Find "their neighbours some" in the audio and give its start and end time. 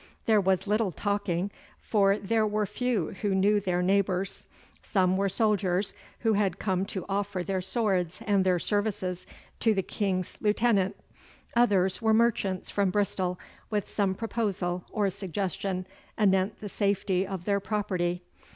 3.59-5.15